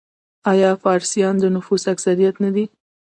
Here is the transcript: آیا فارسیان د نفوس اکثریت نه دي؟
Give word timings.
آیا 0.51 0.69
فارسیان 0.83 1.35
د 1.39 1.45
نفوس 1.55 1.83
اکثریت 1.93 2.35
نه 2.43 2.49
دي؟ 2.55 2.65